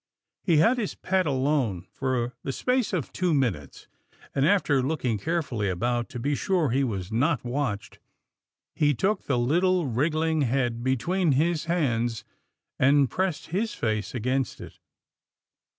[0.41, 3.87] He had his pet alone for the space of two minutes,
[4.33, 7.99] and, after looking carefully about to be sure he was not watched,
[8.73, 12.23] he took the little wriggling head between his hands,
[12.79, 14.79] and pressed his face against it.